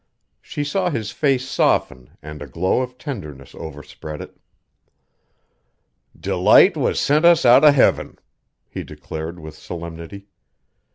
[0.41, 4.35] She saw his face soften and a glow of tenderness overspread it.
[6.19, 8.17] "Delight was sent us out of heaven,"
[8.67, 10.25] he declared with solemnity.